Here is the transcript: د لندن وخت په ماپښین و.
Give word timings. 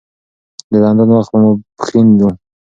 د 0.71 0.73
لندن 0.83 1.09
وخت 1.13 1.29
په 1.33 1.37
ماپښین 1.43 2.07
و. 2.19 2.21